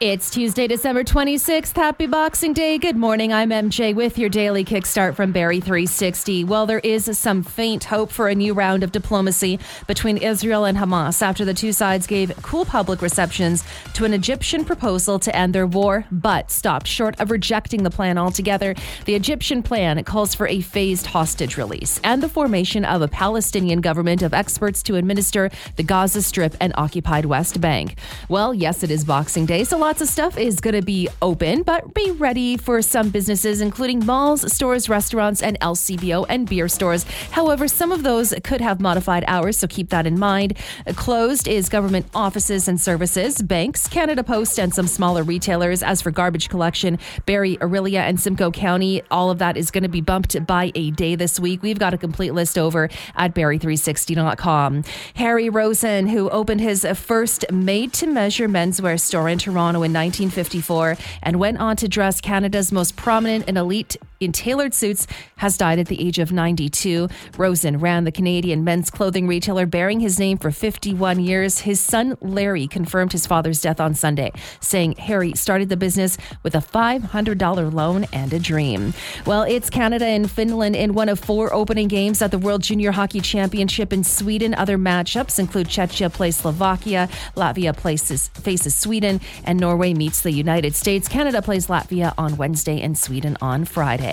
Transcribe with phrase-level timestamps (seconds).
[0.00, 1.74] It's Tuesday, December 26th.
[1.74, 2.78] Happy Boxing Day.
[2.78, 3.32] Good morning.
[3.32, 6.44] I'm MJ with your daily kickstart from Barrie 360.
[6.44, 9.58] Well, there is some faint hope for a new round of diplomacy
[9.88, 13.64] between Israel and Hamas after the two sides gave cool public receptions
[13.94, 18.18] to an Egyptian proposal to end their war, but stopped short of rejecting the plan
[18.18, 18.76] altogether.
[19.04, 23.80] The Egyptian plan calls for a phased hostage release and the formation of a Palestinian
[23.80, 27.96] government of experts to administer the Gaza Strip and occupied West Bank.
[28.28, 31.62] Well, yes, it is Boxing Day, so lots of stuff is going to be open,
[31.62, 37.04] but be ready for some businesses, including malls, stores, restaurants, and LCBO and beer stores.
[37.30, 40.58] However, some of those could have modified hours, so keep that in mind.
[40.88, 45.82] Closed is government offices and services, banks, Canada Post, and some smaller retailers.
[45.82, 49.88] As for garbage collection, Barrie, Orillia, and Simcoe County, all of that is going to
[49.88, 51.62] be bumped by a day this week.
[51.62, 54.84] We've got a complete list over at barrie360.com.
[55.14, 60.96] Harry Rosen, who opened his first made to measure menswear store in Toronto in 1954
[61.22, 65.78] and went on to dress Canada's most prominent and elite in tailored suits, has died
[65.78, 67.08] at the age of 92.
[67.36, 71.60] Rosen ran the Canadian men's clothing retailer bearing his name for 51 years.
[71.60, 76.54] His son Larry confirmed his father's death on Sunday, saying Harry started the business with
[76.54, 78.92] a $500 loan and a dream.
[79.24, 82.90] Well, it's Canada and Finland in one of four opening games at the World Junior
[82.92, 84.54] Hockey Championship in Sweden.
[84.54, 90.74] Other matchups include Czechia plays Slovakia, Latvia places, faces Sweden, and Norway meets the United
[90.74, 91.06] States.
[91.06, 94.07] Canada plays Latvia on Wednesday and Sweden on Friday.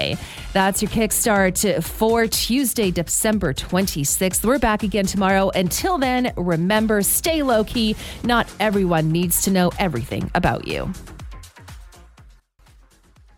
[0.53, 4.45] That's your kickstart for Tuesday, December 26th.
[4.45, 5.49] We're back again tomorrow.
[5.55, 7.95] Until then, remember, stay low key.
[8.23, 10.91] Not everyone needs to know everything about you.